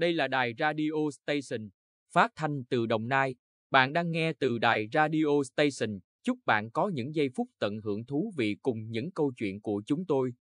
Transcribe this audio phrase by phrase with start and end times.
[0.00, 1.68] Đây là đài Radio Station,
[2.12, 3.34] phát thanh từ Đồng Nai.
[3.70, 5.98] Bạn đang nghe từ đài Radio Station.
[6.22, 9.82] Chúc bạn có những giây phút tận hưởng thú vị cùng những câu chuyện của
[9.86, 10.32] chúng tôi.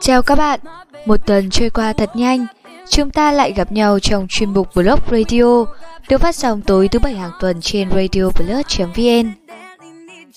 [0.00, 0.60] Chào các bạn,
[1.06, 2.46] một tuần trôi qua thật nhanh,
[2.88, 5.64] chúng ta lại gặp nhau trong chuyên mục Blog Radio,
[6.08, 9.32] được phát sóng tối thứ bảy hàng tuần trên radioblog.vn.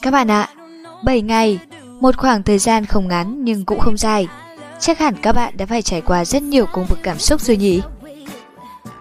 [0.02, 0.50] Các bạn ạ,
[1.04, 1.60] 7 ngày,
[2.00, 4.28] một khoảng thời gian không ngắn nhưng cũng không dài.
[4.80, 7.58] Chắc hẳn các bạn đã phải trải qua rất nhiều cung bậc cảm xúc rồi
[7.58, 7.82] nhỉ?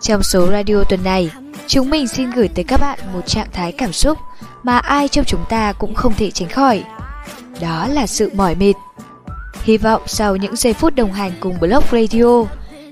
[0.01, 1.31] Trong số radio tuần này,
[1.67, 4.19] chúng mình xin gửi tới các bạn một trạng thái cảm xúc
[4.63, 6.85] mà ai trong chúng ta cũng không thể tránh khỏi.
[7.61, 8.75] Đó là sự mỏi mệt.
[9.63, 12.45] Hy vọng sau những giây phút đồng hành cùng Blog Radio,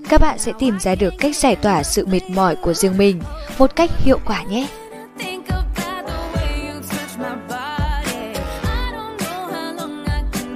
[0.08, 3.20] các bạn sẽ tìm ra được cách giải tỏa sự mệt mỏi của riêng mình
[3.58, 4.66] một cách hiệu quả nhé.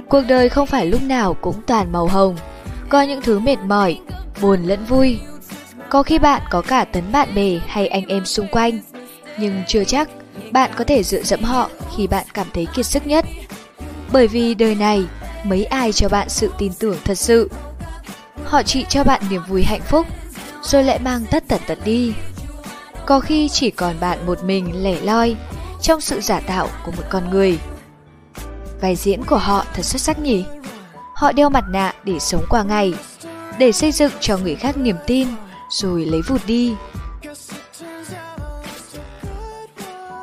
[0.09, 2.37] Cuộc đời không phải lúc nào cũng toàn màu hồng,
[2.89, 3.99] có những thứ mệt mỏi,
[4.41, 5.19] buồn lẫn vui.
[5.89, 8.79] Có khi bạn có cả tấn bạn bè hay anh em xung quanh,
[9.37, 10.09] nhưng chưa chắc
[10.51, 13.25] bạn có thể dựa dẫm họ khi bạn cảm thấy kiệt sức nhất.
[14.11, 15.05] Bởi vì đời này,
[15.43, 17.49] mấy ai cho bạn sự tin tưởng thật sự.
[18.51, 20.07] Họ chỉ cho bạn niềm vui hạnh phúc,
[20.61, 22.13] rồi lại mang tất tật tật đi.
[23.05, 25.35] Có khi chỉ còn bạn một mình lẻ loi
[25.81, 27.59] trong sự giả tạo của một con người.
[28.81, 30.43] Vai diễn của họ thật xuất sắc nhỉ?
[31.13, 32.93] Họ đeo mặt nạ để sống qua ngày,
[33.57, 35.27] để xây dựng cho người khác niềm tin,
[35.69, 36.73] rồi lấy vụt đi.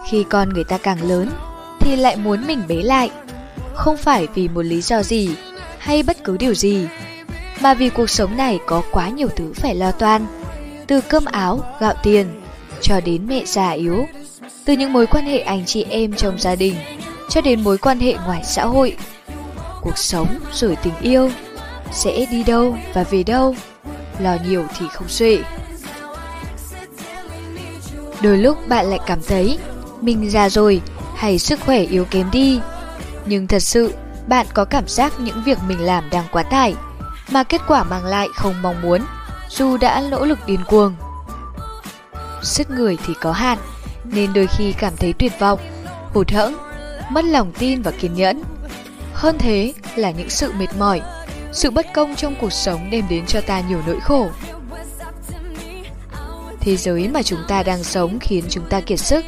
[0.08, 1.30] Khi con người ta càng lớn,
[1.80, 3.10] thì lại muốn mình bế lại.
[3.74, 5.30] Không phải vì một lý do gì,
[5.78, 6.88] hay bất cứ điều gì,
[7.60, 10.26] mà vì cuộc sống này có quá nhiều thứ phải lo toan.
[10.86, 12.26] Từ cơm áo, gạo tiền,
[12.80, 14.06] cho đến mẹ già yếu.
[14.64, 16.74] Từ những mối quan hệ anh chị em trong gia đình,
[17.28, 18.96] cho đến mối quan hệ ngoài xã hội.
[19.82, 21.30] Cuộc sống rồi tình yêu
[21.92, 23.54] sẽ đi đâu và về đâu,
[24.18, 25.38] lo nhiều thì không xuể.
[28.22, 29.58] Đôi lúc bạn lại cảm thấy
[30.00, 30.80] mình già rồi
[31.16, 32.60] hay sức khỏe yếu kém đi.
[33.26, 33.94] Nhưng thật sự,
[34.26, 36.74] bạn có cảm giác những việc mình làm đang quá tải,
[37.30, 39.00] mà kết quả mang lại không mong muốn,
[39.48, 40.94] dù đã nỗ lực điên cuồng.
[42.42, 43.58] Sức người thì có hạn,
[44.04, 45.60] nên đôi khi cảm thấy tuyệt vọng,
[46.14, 46.56] hụt hẫng
[47.10, 48.42] mất lòng tin và kiên nhẫn.
[49.14, 51.00] Hơn thế là những sự mệt mỏi,
[51.52, 54.30] sự bất công trong cuộc sống đem đến cho ta nhiều nỗi khổ.
[56.60, 59.24] Thế giới mà chúng ta đang sống khiến chúng ta kiệt sức.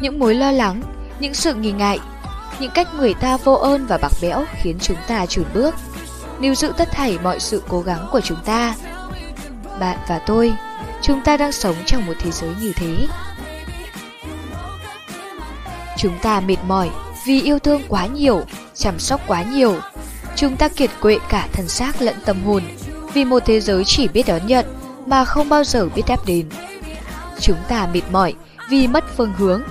[0.00, 0.82] Những mối lo lắng,
[1.20, 1.98] những sự nghi ngại,
[2.60, 5.74] những cách người ta vô ơn và bạc bẽo khiến chúng ta chùn bước,
[6.40, 8.74] níu giữ tất thảy mọi sự cố gắng của chúng ta.
[9.80, 10.52] Bạn và tôi,
[11.02, 13.06] chúng ta đang sống trong một thế giới như thế.
[15.96, 16.90] Chúng ta mệt mỏi
[17.26, 18.42] vì yêu thương quá nhiều,
[18.74, 19.76] chăm sóc quá nhiều.
[20.36, 22.62] Chúng ta kiệt quệ cả thân xác lẫn tâm hồn
[23.14, 24.66] vì một thế giới chỉ biết đón nhận
[25.06, 26.48] mà không bao giờ biết đáp đến.
[27.40, 28.34] Chúng ta mệt mỏi
[28.70, 29.62] vì mất phương hướng,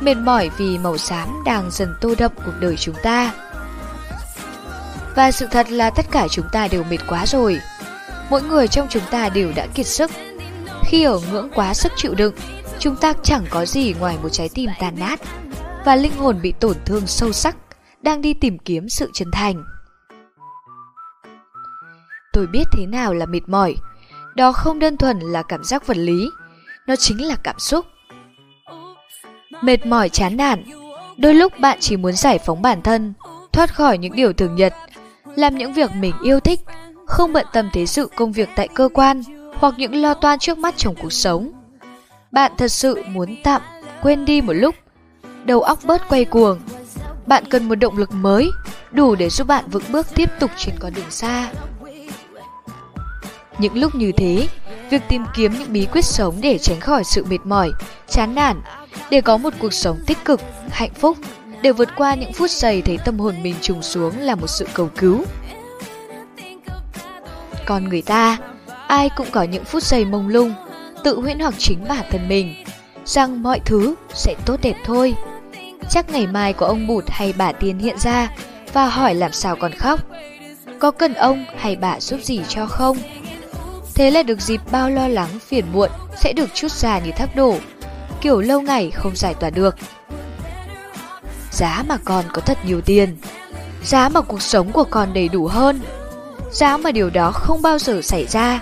[0.00, 3.32] mệt mỏi vì màu xám đang dần tô đậm cuộc đời chúng ta.
[5.16, 7.60] Và sự thật là tất cả chúng ta đều mệt quá rồi.
[8.30, 10.10] Mỗi người trong chúng ta đều đã kiệt sức.
[10.84, 12.34] Khi ở ngưỡng quá sức chịu đựng,
[12.78, 15.20] chúng ta chẳng có gì ngoài một trái tim tàn nát
[15.84, 17.56] và linh hồn bị tổn thương sâu sắc,
[18.02, 19.64] đang đi tìm kiếm sự chân thành.
[22.32, 23.74] Tôi biết thế nào là mệt mỏi,
[24.34, 26.28] đó không đơn thuần là cảm giác vật lý,
[26.86, 27.86] nó chính là cảm xúc.
[29.62, 30.64] Mệt mỏi chán nản,
[31.16, 33.14] đôi lúc bạn chỉ muốn giải phóng bản thân,
[33.52, 34.74] thoát khỏi những điều thường nhật,
[35.36, 36.60] làm những việc mình yêu thích,
[37.06, 39.22] không bận tâm thế sự công việc tại cơ quan
[39.54, 41.52] hoặc những lo toan trước mắt trong cuộc sống.
[42.30, 43.62] Bạn thật sự muốn tạm
[44.02, 44.74] quên đi một lúc
[45.44, 46.60] đầu óc bớt quay cuồng.
[47.26, 48.50] Bạn cần một động lực mới,
[48.90, 51.50] đủ để giúp bạn vững bước tiếp tục trên con đường xa.
[53.58, 54.48] Những lúc như thế,
[54.90, 57.70] việc tìm kiếm những bí quyết sống để tránh khỏi sự mệt mỏi,
[58.08, 58.60] chán nản,
[59.10, 60.40] để có một cuộc sống tích cực,
[60.70, 61.16] hạnh phúc,
[61.64, 64.66] để vượt qua những phút giây thấy tâm hồn mình trùng xuống là một sự
[64.74, 65.24] cầu cứu.
[67.66, 68.36] Còn người ta,
[68.86, 70.54] ai cũng có những phút giây mông lung,
[71.04, 72.54] tự huyễn hoặc chính bản thân mình,
[73.04, 75.14] rằng mọi thứ sẽ tốt đẹp thôi.
[75.90, 78.28] Chắc ngày mai có ông bụt hay bà tiên hiện ra
[78.72, 80.00] và hỏi làm sao còn khóc.
[80.78, 82.96] Có cần ông hay bà giúp gì cho không?
[83.94, 85.90] Thế là được dịp bao lo lắng phiền muộn
[86.20, 87.56] sẽ được chút ra như thác đổ,
[88.20, 89.76] kiểu lâu ngày không giải tỏa được.
[91.54, 93.16] Giá mà con có thật nhiều tiền,
[93.84, 95.80] giá mà cuộc sống của con đầy đủ hơn,
[96.52, 98.60] giá mà điều đó không bao giờ xảy ra,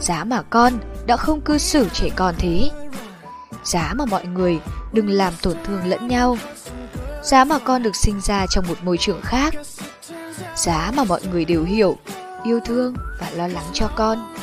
[0.00, 0.72] giá mà con
[1.06, 2.70] đã không cư xử trẻ con thế,
[3.64, 4.58] giá mà mọi người
[4.92, 6.38] đừng làm tổn thương lẫn nhau.
[7.22, 9.54] Giá mà con được sinh ra trong một môi trường khác.
[10.56, 11.96] Giá mà mọi người đều hiểu,
[12.44, 14.34] yêu thương và lo lắng cho con.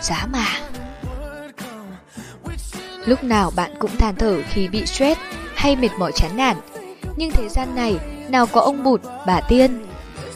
[0.00, 0.46] Giá mà.
[3.06, 5.20] Lúc nào bạn cũng than thở khi bị stress
[5.54, 6.56] hay mệt mỏi chán nản.
[7.16, 9.86] Nhưng thế gian này nào có ông bụt, bà tiên.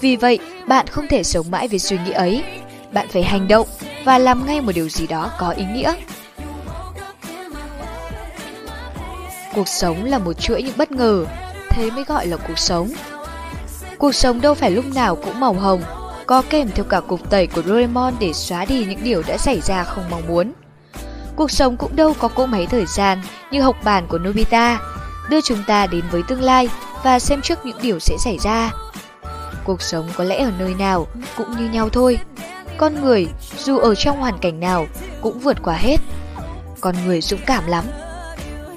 [0.01, 2.45] Vì vậy, bạn không thể sống mãi với suy nghĩ ấy.
[2.93, 3.67] Bạn phải hành động
[4.05, 5.95] và làm ngay một điều gì đó có ý nghĩa.
[9.55, 11.27] Cuộc sống là một chuỗi những bất ngờ,
[11.71, 12.91] thế mới gọi là cuộc sống.
[13.99, 15.83] Cuộc sống đâu phải lúc nào cũng màu hồng,
[16.27, 19.61] có kèm theo cả cục tẩy của Doraemon để xóa đi những điều đã xảy
[19.61, 20.53] ra không mong muốn.
[21.37, 24.81] Cuộc sống cũng đâu có cỗ máy thời gian như học bàn của Nobita,
[25.29, 26.69] đưa chúng ta đến với tương lai
[27.05, 28.71] và xem trước những điều sẽ xảy ra.
[29.65, 32.19] Cuộc sống có lẽ ở nơi nào cũng như nhau thôi.
[32.77, 33.29] Con người,
[33.59, 34.87] dù ở trong hoàn cảnh nào,
[35.21, 35.97] cũng vượt qua hết.
[36.81, 37.85] Con người dũng cảm lắm.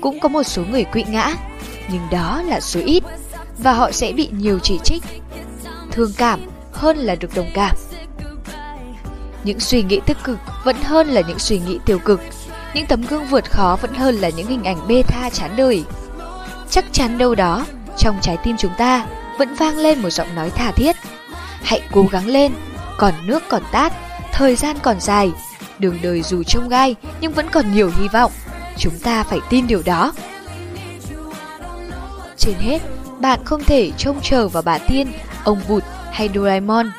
[0.01, 1.33] Cũng có một số người quỵ ngã,
[1.91, 3.03] nhưng đó là số ít,
[3.57, 5.03] và họ sẽ bị nhiều chỉ trích.
[5.91, 6.39] Thương cảm
[6.71, 7.75] hơn là được đồng cảm.
[9.43, 12.21] Những suy nghĩ tích cực vẫn hơn là những suy nghĩ tiêu cực.
[12.73, 15.83] Những tấm gương vượt khó vẫn hơn là những hình ảnh bê tha chán đời.
[16.71, 17.65] Chắc chắn đâu đó,
[17.97, 19.05] trong trái tim chúng ta
[19.37, 20.95] vẫn vang lên một giọng nói tha thiết.
[21.63, 22.51] Hãy cố gắng lên,
[22.97, 23.93] còn nước còn tát,
[24.31, 25.31] thời gian còn dài,
[25.79, 28.31] đường đời dù trông gai nhưng vẫn còn nhiều hy vọng.
[28.77, 30.13] Chúng ta phải tin điều đó.
[32.37, 32.79] Trên hết,
[33.19, 35.11] bạn không thể trông chờ vào bà Tiên,
[35.43, 36.91] ông Vụt hay Doraemon.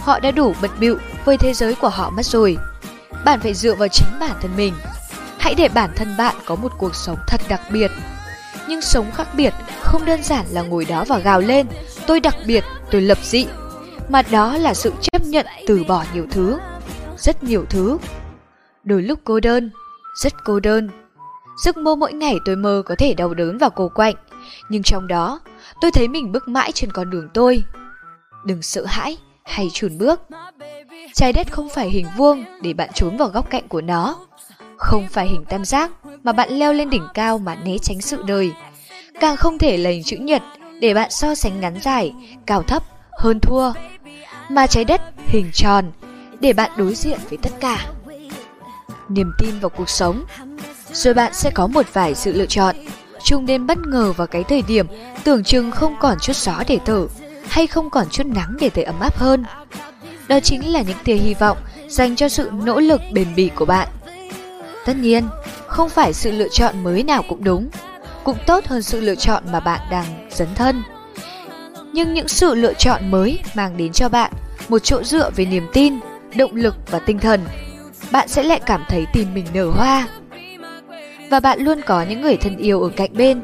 [0.00, 2.56] Họ đã đủ bận bịu với thế giới của họ mất rồi.
[3.24, 4.74] Bạn phải dựa vào chính bản thân mình.
[5.38, 7.90] Hãy để bản thân bạn có một cuộc sống thật đặc biệt.
[8.68, 11.66] Nhưng sống khác biệt không đơn giản là ngồi đó và gào lên,
[12.06, 13.46] tôi đặc biệt, tôi lập dị,
[14.08, 16.58] mà đó là sự chấp nhận từ bỏ nhiều thứ,
[17.16, 17.98] rất nhiều thứ.
[18.84, 19.70] Đôi lúc cô đơn,
[20.22, 20.90] rất cô đơn.
[21.64, 24.14] Giấc mơ mỗi ngày tôi mơ có thể đau đớn và cô quạnh,
[24.68, 25.40] nhưng trong đó
[25.80, 27.62] tôi thấy mình bước mãi trên con đường tôi.
[28.44, 30.20] Đừng sợ hãi hay chùn bước.
[31.14, 34.27] Trái đất không phải hình vuông để bạn trốn vào góc cạnh của nó.
[34.78, 35.90] Không phải hình tam giác
[36.22, 38.52] mà bạn leo lên đỉnh cao mà né tránh sự đời.
[39.20, 40.42] Càng không thể là hình chữ nhật
[40.80, 42.14] để bạn so sánh ngắn dài,
[42.46, 42.82] cao thấp,
[43.18, 43.72] hơn thua.
[44.48, 45.92] Mà trái đất hình tròn
[46.40, 47.86] để bạn đối diện với tất cả.
[49.08, 50.24] Niềm tin vào cuộc sống
[50.92, 52.76] Rồi bạn sẽ có một vài sự lựa chọn
[53.22, 54.86] Chúng nên bất ngờ vào cái thời điểm
[55.24, 57.06] tưởng chừng không còn chút gió để thở
[57.48, 59.44] hay không còn chút nắng để thấy ấm áp hơn.
[60.28, 61.58] Đó chính là những tia hy vọng
[61.88, 63.88] dành cho sự nỗ lực bền bỉ của bạn.
[64.88, 65.28] Tất nhiên,
[65.66, 67.68] không phải sự lựa chọn mới nào cũng đúng,
[68.24, 70.82] cũng tốt hơn sự lựa chọn mà bạn đang dấn thân.
[71.92, 74.32] Nhưng những sự lựa chọn mới mang đến cho bạn
[74.68, 75.94] một chỗ dựa về niềm tin,
[76.34, 77.44] động lực và tinh thần.
[78.10, 80.08] Bạn sẽ lại cảm thấy tim mình nở hoa.
[81.30, 83.40] Và bạn luôn có những người thân yêu ở cạnh bên.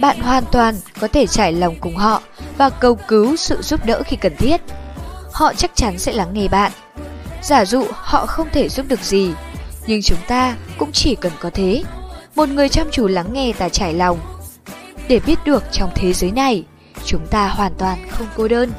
[0.00, 2.22] Bạn hoàn toàn có thể trải lòng cùng họ
[2.58, 4.60] và cầu cứu sự giúp đỡ khi cần thiết.
[5.32, 6.72] Họ chắc chắn sẽ lắng nghe bạn.
[7.42, 9.32] Giả dụ họ không thể giúp được gì,
[9.86, 11.82] nhưng chúng ta cũng chỉ cần có thế.
[12.34, 14.18] Một người chăm chú lắng nghe và trải lòng.
[15.08, 16.64] Để biết được trong thế giới này,
[17.04, 18.72] chúng ta hoàn toàn không cô đơn.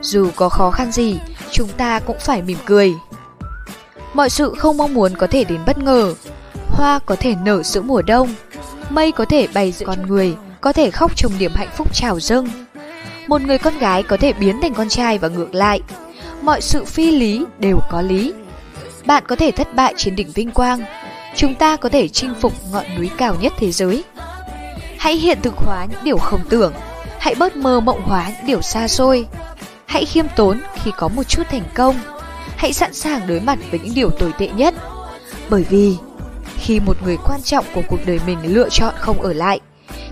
[0.00, 1.18] Dù có khó khăn gì,
[1.50, 2.94] chúng ta cũng phải mỉm cười.
[4.14, 6.14] Mọi sự không mong muốn có thể đến bất ngờ.
[6.68, 8.34] Hoa có thể nở giữa mùa đông,
[8.90, 12.20] mây có thể bay giữa con người, có thể khóc trong niềm hạnh phúc trào
[12.20, 12.48] dâng.
[13.26, 15.80] Một người con gái có thể biến thành con trai và ngược lại.
[16.42, 18.32] Mọi sự phi lý đều có lý.
[19.08, 20.80] Bạn có thể thất bại trên đỉnh vinh quang.
[21.36, 24.04] Chúng ta có thể chinh phục ngọn núi cao nhất thế giới.
[24.98, 26.72] Hãy hiện thực hóa những điều không tưởng.
[27.18, 29.26] Hãy bớt mơ mộng hóa những điều xa xôi.
[29.86, 31.96] Hãy khiêm tốn khi có một chút thành công.
[32.56, 34.74] Hãy sẵn sàng đối mặt với những điều tồi tệ nhất.
[35.50, 35.96] Bởi vì
[36.56, 39.60] khi một người quan trọng của cuộc đời mình lựa chọn không ở lại,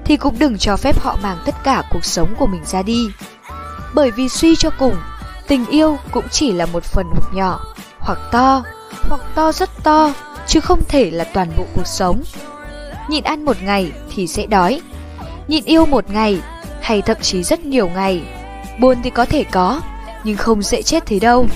[0.05, 3.09] thì cũng đừng cho phép họ mang tất cả cuộc sống của mình ra đi.
[3.95, 4.97] Bởi vì suy cho cùng,
[5.49, 7.65] tình yêu cũng chỉ là một phần hoặc nhỏ,
[7.99, 8.63] hoặc to,
[9.09, 10.13] hoặc to rất to,
[10.47, 12.23] chứ không thể là toàn bộ cuộc sống.
[13.09, 14.81] Nhịn ăn một ngày thì sẽ đói,
[15.49, 16.41] nhịn yêu một ngày
[16.81, 18.23] hay thậm chí rất nhiều ngày.
[18.81, 19.81] Buồn thì có thể có,
[20.25, 21.47] nhưng không dễ chết thế đâu.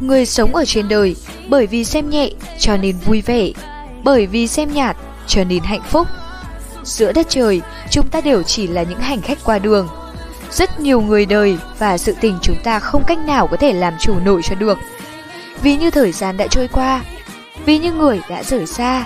[0.00, 1.16] Người sống ở trên đời
[1.48, 3.50] bởi vì xem nhẹ cho nên vui vẻ,
[4.04, 4.96] bởi vì xem nhạt
[5.26, 6.06] cho nên hạnh phúc.
[6.82, 9.88] Giữa đất trời, chúng ta đều chỉ là những hành khách qua đường.
[10.50, 13.94] Rất nhiều người đời và sự tình chúng ta không cách nào có thể làm
[14.00, 14.78] chủ nổi cho được.
[15.66, 17.04] Vì như thời gian đã trôi qua,
[17.64, 19.04] vì như người đã rời xa.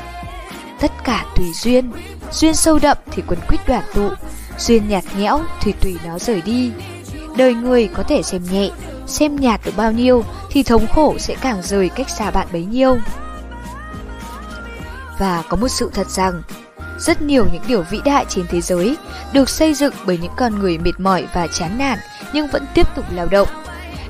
[0.81, 1.93] Tất cả tùy duyên,
[2.33, 4.09] duyên sâu đậm thì quấn quýt đoàn tụ,
[4.59, 6.73] duyên nhạt nhẽo thì tùy nó rời đi.
[7.37, 8.71] Đời người có thể xem nhẹ,
[9.07, 12.65] xem nhạt được bao nhiêu thì thống khổ sẽ càng rời cách xa bạn bấy
[12.65, 12.99] nhiêu.
[15.19, 16.43] Và có một sự thật rằng,
[16.99, 18.97] rất nhiều những điều vĩ đại trên thế giới
[19.33, 21.99] được xây dựng bởi những con người mệt mỏi và chán nản
[22.33, 23.49] nhưng vẫn tiếp tục lao động.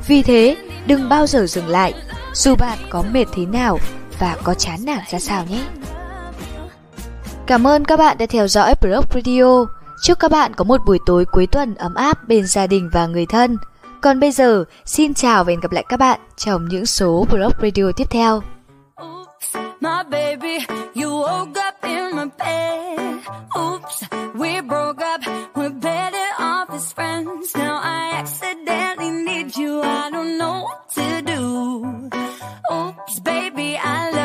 [0.07, 1.95] Vì thế, đừng bao giờ dừng lại,
[2.35, 3.79] dù bạn có mệt thế nào
[4.19, 5.65] và có chán nản ra sao nhé.
[7.47, 9.67] Cảm ơn các bạn đã theo dõi Blog Radio.
[10.03, 13.07] Chúc các bạn có một buổi tối cuối tuần ấm áp bên gia đình và
[13.07, 13.57] người thân.
[14.01, 17.53] Còn bây giờ, xin chào và hẹn gặp lại các bạn trong những số Blog
[17.63, 18.43] Radio tiếp theo.
[18.97, 20.80] Oops, my baby.
[33.61, 34.20] 爱。